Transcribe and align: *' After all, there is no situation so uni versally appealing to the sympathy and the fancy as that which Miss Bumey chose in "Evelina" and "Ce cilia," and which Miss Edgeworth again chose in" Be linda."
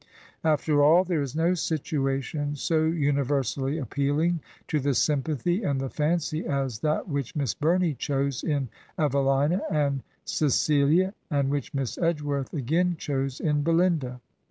*' 0.27 0.43
After 0.53 0.81
all, 0.81 1.03
there 1.03 1.21
is 1.21 1.35
no 1.35 1.53
situation 1.53 2.55
so 2.55 2.85
uni 2.85 3.21
versally 3.21 3.79
appealing 3.79 4.39
to 4.67 4.79
the 4.79 4.95
sympathy 4.95 5.61
and 5.61 5.79
the 5.79 5.91
fancy 5.91 6.43
as 6.43 6.79
that 6.79 7.07
which 7.07 7.35
Miss 7.35 7.53
Bumey 7.53 7.95
chose 7.95 8.41
in 8.43 8.69
"Evelina" 8.97 9.61
and 9.69 10.01
"Ce 10.25 10.51
cilia," 10.55 11.13
and 11.29 11.51
which 11.51 11.75
Miss 11.75 11.99
Edgeworth 11.99 12.51
again 12.51 12.95
chose 12.97 13.39
in" 13.39 13.61
Be 13.63 13.73
linda." 13.73 14.21